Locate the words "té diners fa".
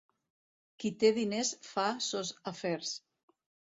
1.03-1.87